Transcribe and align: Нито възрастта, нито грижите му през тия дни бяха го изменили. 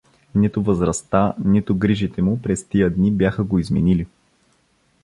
Нито 0.35 0.61
възрастта, 0.63 1.33
нито 1.45 1.75
грижите 1.75 2.21
му 2.21 2.41
през 2.41 2.67
тия 2.67 2.89
дни 2.89 3.11
бяха 3.11 3.43
го 3.43 3.59
изменили. 3.59 4.07